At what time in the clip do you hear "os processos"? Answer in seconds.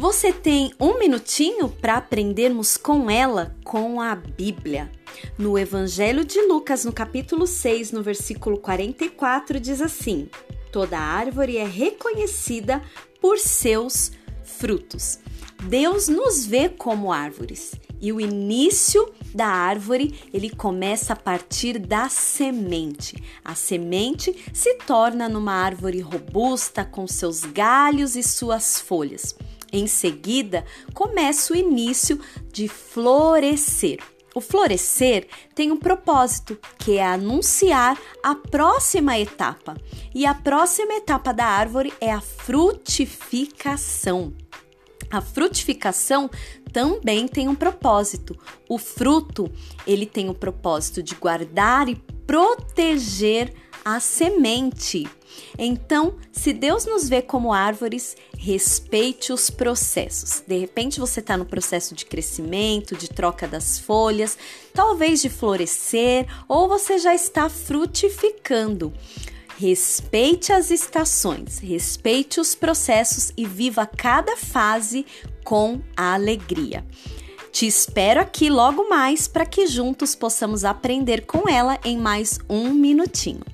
59.32-60.42, 72.40-73.30